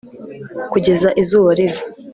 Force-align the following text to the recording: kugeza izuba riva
kugeza 0.71 1.09
izuba 1.21 1.49
riva 1.59 1.81